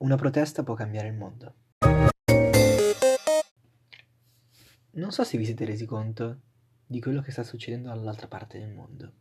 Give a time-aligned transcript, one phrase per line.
[0.00, 1.54] Una protesta può cambiare il mondo.
[4.92, 6.40] Non so se vi siete resi conto
[6.86, 9.12] di quello che sta succedendo dall'altra parte del mondo.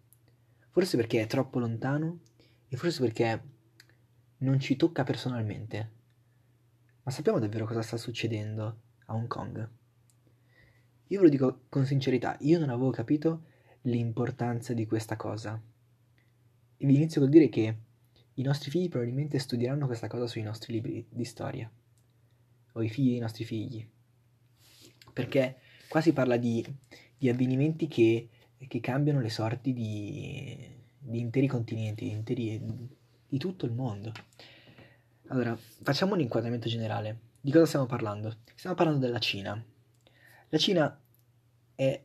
[0.69, 2.21] Forse perché è troppo lontano
[2.69, 3.43] e forse perché
[4.37, 5.91] non ci tocca personalmente.
[7.03, 9.69] Ma sappiamo davvero cosa sta succedendo a Hong Kong?
[11.07, 13.47] Io ve lo dico con sincerità, io non avevo capito
[13.81, 15.61] l'importanza di questa cosa.
[16.77, 17.77] E vi inizio col dire che
[18.39, 21.69] i nostri figli probabilmente studieranno questa cosa sui nostri libri di storia,
[22.71, 23.85] o i figli dei nostri figli,
[25.11, 25.57] perché
[25.89, 26.65] qua si parla di,
[27.17, 28.29] di avvenimenti che,
[28.65, 30.57] che, cambiano le sorti di,
[30.97, 32.61] di interi continenti, di, interi,
[33.27, 34.13] di tutto il mondo.
[35.27, 37.19] Allora, facciamo un inquadramento generale.
[37.41, 38.37] Di cosa stiamo parlando?
[38.55, 39.61] Stiamo parlando della Cina.
[40.47, 40.99] La Cina
[41.75, 42.03] è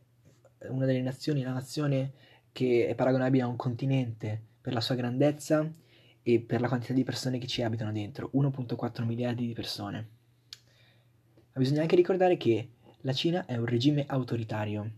[0.67, 2.11] una delle nazioni, la nazione
[2.51, 5.83] che è paragonabile a un continente per la sua grandezza
[6.27, 10.07] e per la quantità di persone che ci abitano dentro, 1.4 miliardi di persone.
[11.53, 12.69] Ma bisogna anche ricordare che
[13.01, 14.91] la Cina è un regime autoritario.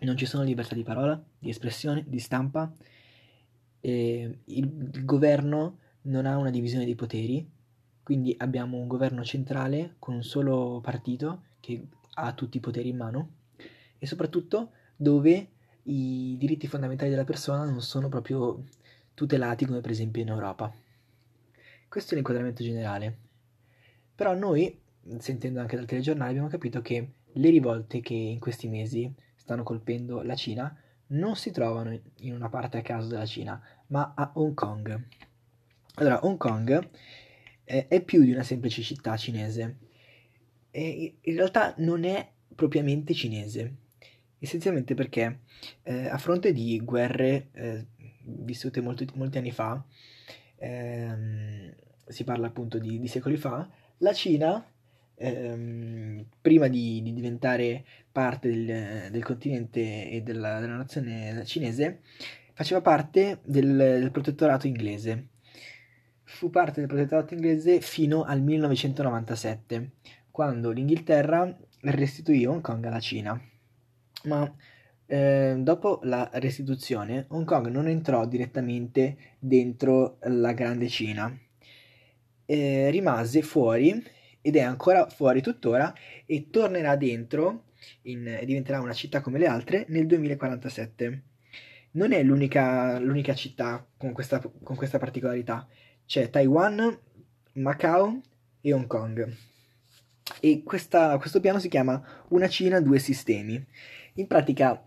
[0.00, 2.70] Non ci sono libertà di parola, di espressione, di stampa.
[3.80, 7.50] il, il governo non ha una divisione dei poteri,
[8.02, 12.98] quindi abbiamo un governo centrale con un solo partito che ha tutti i poteri in
[12.98, 13.30] mano
[13.96, 15.48] e soprattutto dove
[15.84, 18.64] i diritti fondamentali della persona non sono proprio
[19.16, 20.72] tutelati come per esempio in Europa.
[21.88, 23.18] Questo è l'inquadramento generale.
[24.14, 24.78] Però noi,
[25.18, 30.22] sentendo anche dal telegiornale, abbiamo capito che le rivolte che in questi mesi stanno colpendo
[30.22, 30.78] la Cina
[31.08, 35.06] non si trovano in una parte a caso della Cina, ma a Hong Kong.
[35.94, 36.88] Allora, Hong Kong
[37.64, 39.78] è più di una semplice città cinese.
[40.70, 43.84] E in realtà non è propriamente cinese
[44.38, 45.40] essenzialmente perché
[45.82, 47.86] eh, a fronte di guerre eh,
[48.26, 49.82] vissute molti, molti, anni fa,
[50.56, 51.74] ehm,
[52.06, 53.68] si parla appunto di, di, secoli fa,
[53.98, 54.64] la Cina,
[55.14, 62.00] ehm, prima di, di, diventare parte del, del continente e della, della, nazione cinese,
[62.52, 65.28] faceva parte del, del protettorato inglese.
[66.22, 69.90] Fu parte del protettorato inglese fino al 1997,
[70.30, 73.40] quando l'Inghilterra restituì Hong Kong alla Cina
[74.26, 74.52] ma
[75.06, 81.34] eh, dopo la restituzione Hong Kong non entrò direttamente dentro la Grande Cina,
[82.44, 84.04] eh, rimase fuori
[84.40, 85.92] ed è ancora fuori tuttora
[86.24, 87.64] e tornerà dentro,
[88.02, 91.22] in, diventerà una città come le altre nel 2047.
[91.92, 95.66] Non è l'unica, l'unica città con questa, con questa particolarità,
[96.04, 96.98] c'è Taiwan,
[97.54, 98.20] Macao
[98.60, 99.34] e Hong Kong.
[100.40, 103.64] E questa, questo piano si chiama Una Cina, due sistemi
[104.16, 104.85] in pratica,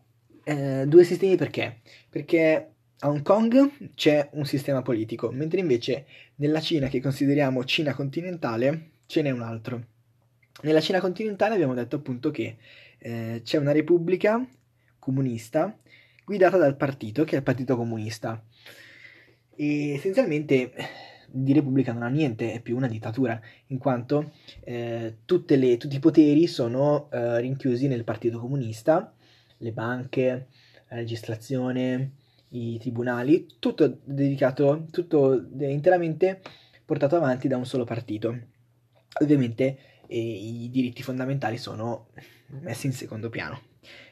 [0.50, 1.82] eh, due sistemi perché?
[2.10, 6.06] Perché a Hong Kong c'è un sistema politico, mentre invece
[6.36, 9.86] nella Cina che consideriamo Cina continentale ce n'è un altro.
[10.64, 12.58] Nella Cina continentale abbiamo detto appunto che
[12.98, 14.44] eh, c'è una repubblica
[14.98, 15.78] comunista
[16.26, 18.44] guidata dal partito, che è il Partito Comunista.
[19.56, 20.74] E essenzialmente
[21.28, 24.31] di repubblica non ha niente, è più una dittatura, in quanto
[24.62, 29.14] eh, le, tutti i poteri sono eh, rinchiusi nel Partito Comunista
[29.59, 30.47] le banche,
[30.90, 32.12] la legislazione,
[32.50, 36.42] i tribunali, tutto dedicato, tutto interamente
[36.84, 38.38] portato avanti da un solo partito.
[39.22, 39.78] Ovviamente
[40.08, 42.08] eh, i diritti fondamentali sono
[42.62, 43.62] messi in secondo piano.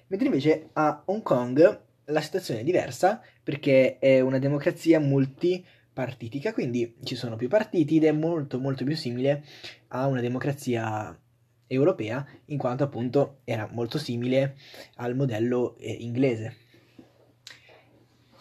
[0.07, 6.95] Mentre invece a Hong Kong la situazione è diversa perché è una democrazia multipartitica, quindi
[7.03, 9.43] ci sono più partiti ed è molto molto più simile
[9.89, 11.17] a una democrazia
[11.67, 14.55] europea in quanto appunto era molto simile
[14.95, 16.55] al modello eh, inglese.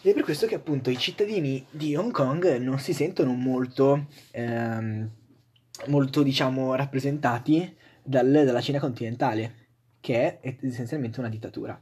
[0.01, 4.07] Ed è per questo che appunto i cittadini di Hong Kong non si sentono molto,
[4.31, 5.09] ehm,
[5.87, 9.67] molto diciamo, rappresentati dal, dalla Cina continentale,
[9.99, 11.81] che è essenzialmente una dittatura.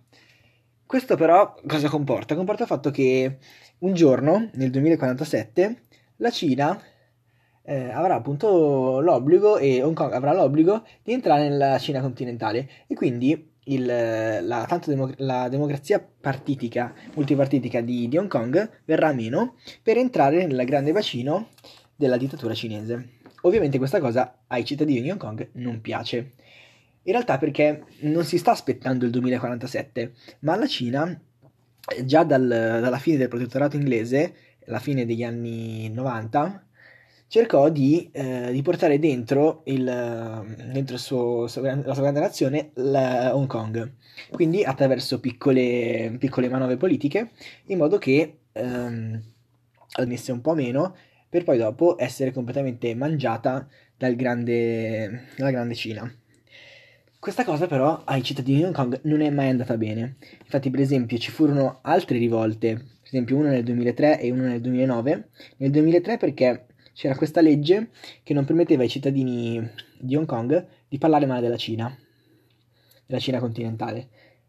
[0.85, 2.35] Questo però cosa comporta?
[2.35, 3.37] Comporta il fatto che
[3.79, 5.81] un giorno, nel 2047,
[6.17, 6.81] la Cina
[7.65, 12.95] eh, avrà appunto l'obbligo e Hong Kong avrà l'obbligo di entrare nella Cina continentale e
[12.95, 19.55] quindi il, la, tanto democ- la democrazia partitica, multipartitica di, di Hong Kong verrà meno
[19.81, 21.49] per entrare nel grande bacino
[21.95, 23.13] della dittatura cinese.
[23.41, 26.33] Ovviamente questa cosa ai cittadini di Hong Kong non piace.
[27.03, 31.19] In realtà perché non si sta aspettando il 2047, ma la Cina,
[32.03, 34.33] già dal, dalla fine del protettorato inglese,
[34.65, 36.65] la fine degli anni 90,
[37.27, 39.83] cercò di, eh, di portare dentro, il,
[40.71, 43.91] dentro il suo, la sua grande nazione Hong Kong,
[44.31, 47.31] quindi attraverso piccole, piccole manovre politiche,
[47.65, 49.21] in modo che ehm,
[49.97, 50.95] al un po' meno
[51.29, 53.67] per poi dopo essere completamente mangiata
[53.97, 56.09] dal grande, dalla grande Cina.
[57.19, 60.17] Questa cosa però ai cittadini di Hong Kong non è mai andata bene.
[60.43, 64.61] Infatti, per esempio, ci furono altre rivolte, per esempio una nel 2003 e una nel
[64.61, 65.29] 2009.
[65.57, 66.65] Nel 2003 perché
[66.95, 67.89] c'era questa legge
[68.23, 69.69] che non permetteva ai cittadini
[69.99, 71.93] di Hong Kong di parlare male della Cina,
[73.05, 74.07] della Cina continentale.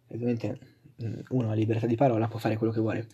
[0.08, 0.58] Ovviamente
[1.02, 3.06] mm, uno ha libertà di parola, può fare quello che vuole.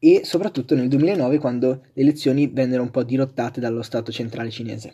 [0.00, 4.92] E soprattutto nel 2009 quando le elezioni vennero un po' dirottate dallo Stato centrale cinese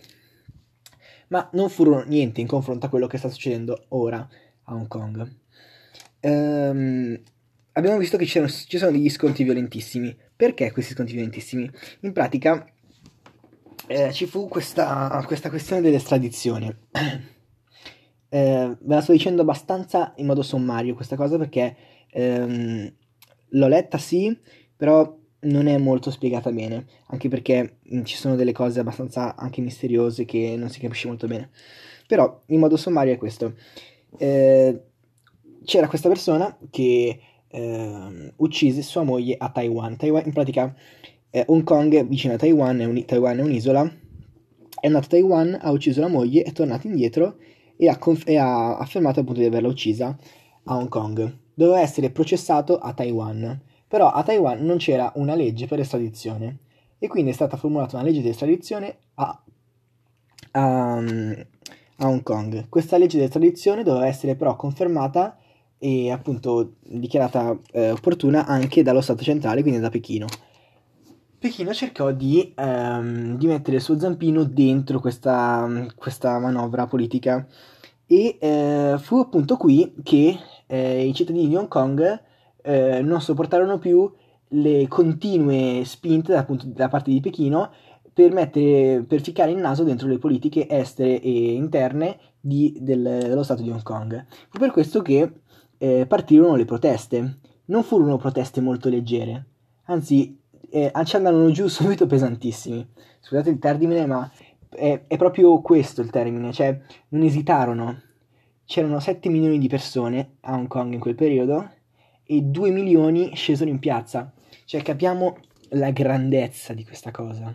[1.28, 4.26] ma non furono niente in confronto a quello che sta succedendo ora
[4.64, 5.30] a Hong Kong.
[6.20, 7.20] Ehm,
[7.72, 10.16] abbiamo visto che ci sono, ci sono, degli sconti violentissimi.
[10.34, 11.70] Perché questi sconti violentissimi?
[12.00, 12.66] In pratica
[13.86, 16.86] eh, ci fu questa, questa, questione dell'estradizione.
[18.28, 21.76] eh, ve la sto dicendo abbastanza in modo sommario questa cosa perché
[22.10, 22.92] ehm,
[23.50, 24.36] l'ho letta sì,
[24.76, 29.36] però non è molto spiegata bene, anche perché mh, mm, ci sono delle cose abbastanza
[29.36, 31.50] anche misteriose che non si capisce molto bene.
[32.06, 33.54] Però, in modo sommario, è questo.
[34.16, 34.82] Eh,
[35.64, 39.96] c'era questa persona che eh, uccise sua moglie a Taiwan.
[39.96, 40.74] Taiwan in pratica,
[41.30, 43.82] eh, Hong Kong vicino a Taiwan, è un, Taiwan è un'isola.
[44.80, 47.36] È andato a Taiwan, ha ucciso la moglie, è tornato indietro
[47.76, 50.16] e ha, conf- e ha affermato appunto di averla uccisa
[50.64, 51.36] a Hong Kong.
[51.54, 56.58] Doveva essere processato a Taiwan però a Taiwan non c'era una legge per l'estradizione
[56.98, 59.42] e quindi è stata formulata una legge di estradizione a,
[60.50, 62.68] a, a Hong Kong.
[62.68, 65.38] Questa legge di estradizione doveva essere però confermata
[65.78, 70.26] e appunto dichiarata eh, opportuna anche dallo Stato centrale, quindi da Pechino.
[71.38, 77.46] Pechino cercò di, ehm, di, mettere il suo zampino dentro questa, questa manovra politica
[78.06, 80.36] e eh, fu appunto qui che
[80.66, 82.22] eh, i cittadini di Hong Kong
[82.60, 84.12] eh, non sopportarono più
[84.48, 87.70] le continue spinte da, appunto, da parte di Pechino
[88.12, 93.44] per, mettere, per ficcare il naso dentro le politiche estere e interne di, del, dello
[93.44, 94.26] Stato di Hong Kong.
[94.48, 95.30] Fu per questo che
[95.78, 97.38] eh, partirono le proteste.
[97.66, 99.44] Non furono proteste molto leggere,
[99.84, 100.36] anzi
[100.70, 102.86] eh, ci andarono giù subito pesantissimi.
[103.20, 104.30] Scusate il termine, ma
[104.68, 106.78] è, è, proprio questo il termine, cioè
[107.08, 108.02] non esitarono.
[108.64, 111.70] C'erano 7 milioni di persone a Hong Kong in quel periodo
[112.24, 114.32] e 2 milioni scesero in piazza.
[114.64, 115.36] Cioè capiamo
[115.70, 117.54] la grandezza di questa cosa.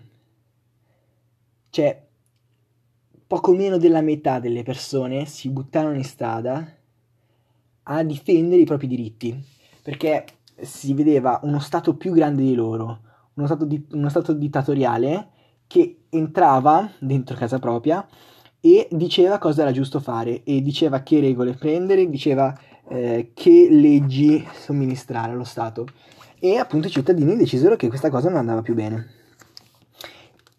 [1.69, 2.07] Cioè,
[3.27, 6.77] poco meno della metà delle persone si buttarono in strada
[7.83, 9.43] a difendere i propri diritti,
[9.81, 10.25] perché
[10.65, 12.99] si vedeva uno Stato più grande di loro,
[13.33, 15.29] uno Stato, di, uno stato dittatoriale
[15.67, 18.05] che entrava dentro casa propria
[18.59, 22.57] e diceva cosa era giusto fare e diceva che regole prendere, diceva
[22.87, 25.87] eh, che leggi somministrare allo Stato.
[26.39, 29.07] E appunto i cittadini decisero che questa cosa non andava più bene.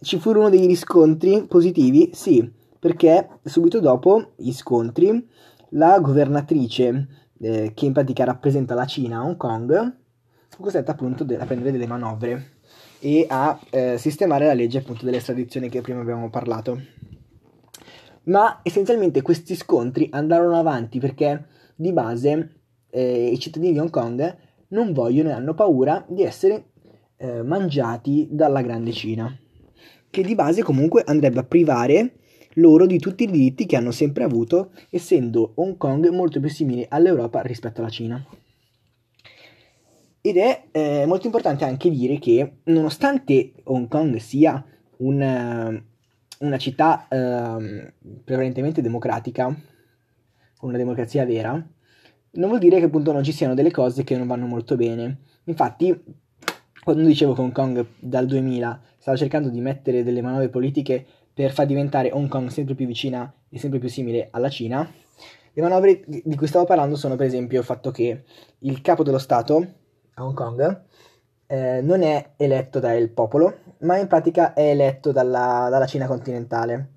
[0.00, 2.10] Ci furono dei riscontri positivi?
[2.12, 5.26] Sì, perché subito dopo gli scontri
[5.70, 9.96] la governatrice eh, che in pratica rappresenta la Cina a Hong Kong
[10.48, 12.52] fu costretta appunto a prendere delle manovre
[13.00, 16.81] e a eh, sistemare la legge appunto dell'estradizione che prima abbiamo parlato.
[18.25, 22.60] Ma essenzialmente questi scontri andarono avanti perché di base
[22.90, 24.37] eh, i cittadini di Hong Kong
[24.69, 26.70] non vogliono e hanno paura di essere
[27.16, 29.37] eh, mangiati dalla grande Cina,
[30.08, 32.14] che di base comunque andrebbe a privare
[32.54, 36.87] loro di tutti i diritti che hanno sempre avuto, essendo Hong Kong molto più simile
[36.88, 38.25] all'Europa rispetto alla Cina.
[40.20, 44.64] Ed è eh, molto importante anche dire che nonostante Hong Kong sia
[44.99, 45.82] un,
[46.38, 47.92] una città eh,
[48.25, 49.54] prevalentemente democratica,
[50.61, 54.26] una democrazia vera, non vuol dire che appunto non ci siano delle cose che non
[54.26, 55.18] vanno molto bene.
[55.44, 56.02] Infatti,
[56.82, 61.53] quando dicevo che Hong Kong dal 2000 stava cercando di mettere delle manovre politiche per
[61.53, 64.88] far diventare Hong Kong sempre più vicina e sempre più simile alla Cina,
[65.57, 68.25] le manovre di cui stavo parlando sono per esempio il fatto che
[68.59, 69.67] il capo dello Stato
[70.14, 70.83] a Hong Kong
[71.47, 76.88] eh, non è eletto dal popolo, ma in pratica è eletto dalla, dalla Cina continentale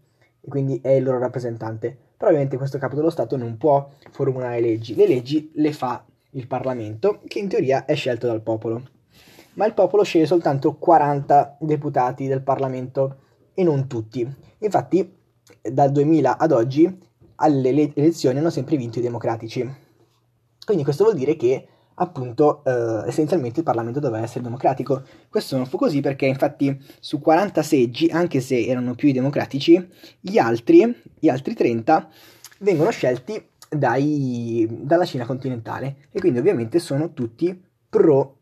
[0.41, 1.96] e quindi è il loro rappresentante.
[2.17, 6.48] Però ovviamente questo capo dello Stato non può formulare leggi, le leggi le fa il
[6.48, 8.82] Parlamento, che in teoria è scelto dal popolo.
[9.53, 13.25] Ma il popolo sceglie soltanto 40 deputati del Parlamento
[13.59, 14.27] e non tutti.
[14.59, 15.11] Infatti,
[15.71, 16.99] dal 2000 ad oggi,
[17.37, 19.67] alle elezioni hanno sempre vinto i democratici.
[20.63, 25.01] Quindi questo vuol dire che appunto eh, essenzialmente il Parlamento doveva essere democratico.
[25.27, 29.89] Questo non fu così perché infatti su 40 seggi, anche se erano più i democratici,
[30.19, 32.09] gli altri, gli altri 30
[32.59, 37.59] vengono scelti dai, dalla Cina continentale e quindi ovviamente sono tutti
[37.89, 38.37] pro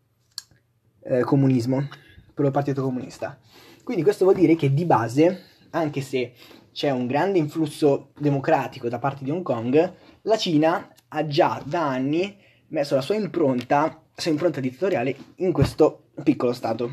[1.03, 1.88] eh, comunismo,
[2.34, 3.39] pro partito comunista.
[3.86, 6.32] Quindi questo vuol dire che di base, anche se
[6.74, 11.88] c'è un grande influsso democratico da parte di Hong Kong, la Cina ha già da
[11.88, 12.36] anni
[12.70, 16.89] messo la sua impronta, la sua impronta dittatoriale in questo piccolo Stato.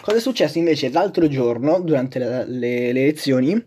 [0.00, 3.66] Cosa è successo invece l'altro giorno, durante le, le, le elezioni?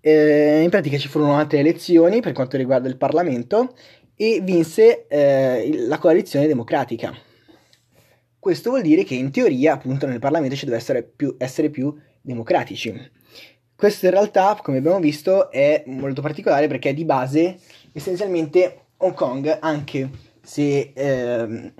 [0.00, 3.76] Eh, in pratica ci furono altre elezioni per quanto riguarda il Parlamento
[4.16, 7.14] e vinse eh, la coalizione democratica.
[8.46, 11.92] Questo vuol dire che in teoria, appunto, nel Parlamento ci deve essere più, essere più
[12.20, 12.94] democratici.
[13.74, 17.58] Questo in realtà, come abbiamo visto, è molto particolare perché di base,
[17.90, 20.10] essenzialmente, Hong Kong, anche
[20.40, 21.72] se, eh,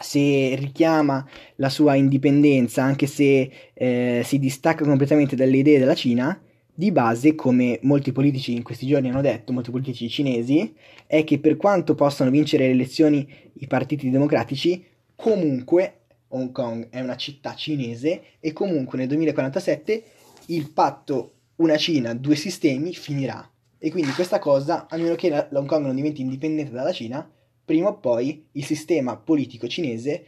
[0.00, 6.40] se richiama la sua indipendenza, anche se eh, si distacca completamente dalle idee della Cina,
[6.72, 10.74] di base, come molti politici in questi giorni hanno detto, molti politici cinesi,
[11.06, 17.00] è che per quanto possano vincere le elezioni i partiti democratici, comunque Hong Kong è
[17.00, 20.04] una città cinese e comunque nel 2047
[20.46, 23.50] il patto una Cina, due sistemi finirà.
[23.78, 27.28] E quindi questa cosa, a meno che Hong Kong non diventi indipendente dalla Cina,
[27.64, 30.24] prima o poi il sistema politico cinese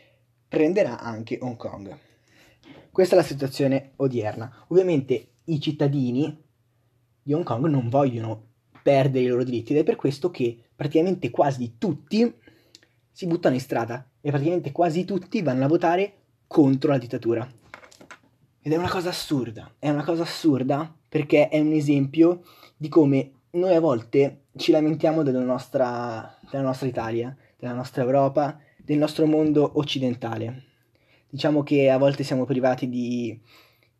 [0.48, 1.96] prenderà anche Hong Kong.
[2.90, 4.64] Questa è la situazione odierna.
[4.68, 6.36] Ovviamente i cittadini
[7.22, 8.48] di Hong Kong non vogliono
[8.82, 12.34] perdere i loro diritti ed è per questo che praticamente quasi tutti
[13.12, 16.14] si buttano in strada e praticamente quasi tutti vanno a votare
[16.46, 17.48] contro la dittatura.
[18.62, 22.42] Ed è una cosa assurda, è una cosa assurda perché è un esempio
[22.76, 28.60] di come noi a volte ci lamentiamo della nostra, della nostra Italia, della nostra Europa,
[28.76, 30.64] del nostro mondo occidentale.
[31.28, 33.38] Diciamo che a volte siamo privati di,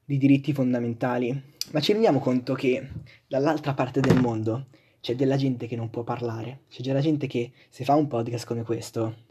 [0.04, 2.88] di diritti fondamentali, ma ci rendiamo conto che
[3.26, 4.66] dall'altra parte del mondo
[5.00, 8.46] c'è della gente che non può parlare, c'è della gente che se fa un podcast
[8.46, 9.28] come questo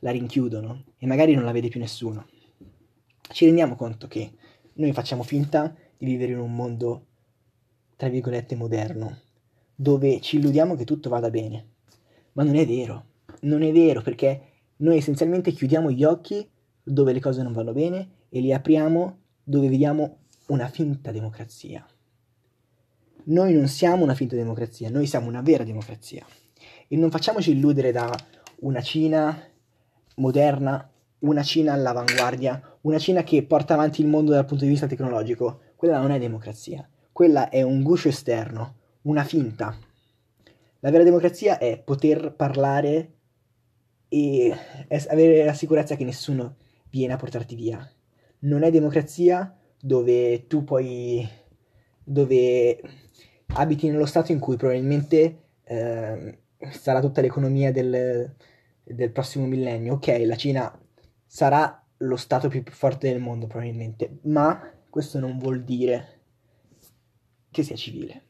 [0.00, 2.26] la rinchiudono e magari non la vede più nessuno.
[3.20, 4.32] Ci rendiamo conto che
[4.74, 7.06] noi facciamo finta di vivere in un mondo,
[7.96, 9.18] tra virgolette, moderno,
[9.74, 11.68] dove ci illudiamo che tutto vada bene.
[12.32, 13.04] Ma non è vero,
[13.42, 14.42] non è vero perché
[14.76, 16.48] noi essenzialmente chiudiamo gli occhi
[16.82, 21.86] dove le cose non vanno bene e li apriamo dove vediamo una finta democrazia.
[23.24, 26.24] Noi non siamo una finta democrazia, noi siamo una vera democrazia.
[26.88, 28.12] E non facciamoci illudere da
[28.60, 29.49] una Cina
[30.20, 30.88] moderna,
[31.20, 35.60] una Cina all'avanguardia, una Cina che porta avanti il mondo dal punto di vista tecnologico.
[35.74, 39.76] Quella non è democrazia, quella è un guscio esterno, una finta.
[40.80, 43.12] La vera democrazia è poter parlare
[44.08, 44.54] e
[45.08, 46.56] avere la sicurezza che nessuno
[46.90, 47.90] viene a portarti via.
[48.40, 51.26] Non è democrazia dove tu puoi...
[52.04, 52.80] dove
[53.54, 56.38] abiti nello stato in cui probabilmente eh,
[56.70, 58.34] sarà tutta l'economia del,
[58.94, 59.94] del prossimo millennio.
[59.94, 60.78] Ok, la Cina
[61.26, 66.20] sarà lo stato più forte del mondo probabilmente, ma questo non vuol dire
[67.50, 68.24] che sia civile.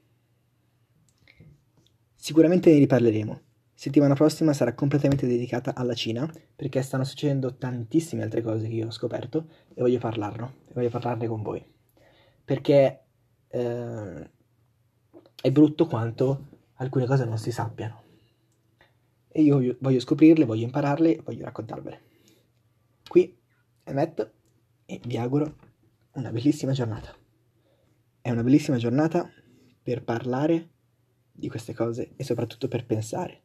[2.14, 3.40] Sicuramente ne riparleremo.
[3.72, 8.88] Settimana prossima sarà completamente dedicata alla Cina perché stanno succedendo tantissime altre cose che io
[8.88, 11.64] ho scoperto e voglio parlarlo, e voglio parlarne con voi.
[12.44, 13.04] Perché
[13.48, 14.30] eh,
[15.40, 18.09] è brutto quanto alcune cose non si sappiano.
[19.32, 22.02] E io voglio scoprirle, voglio impararle voglio raccontarvele.
[23.08, 23.38] Qui
[23.82, 24.30] è Matt
[24.86, 25.56] e vi auguro
[26.12, 27.14] una bellissima giornata.
[28.20, 29.30] È una bellissima giornata
[29.82, 30.70] per parlare
[31.32, 33.42] di queste cose e soprattutto per pensare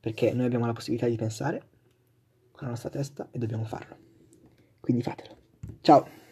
[0.00, 1.68] perché noi abbiamo la possibilità di pensare
[2.50, 3.96] con la nostra testa e dobbiamo farlo.
[4.80, 5.36] Quindi fatelo.
[5.80, 6.27] Ciao!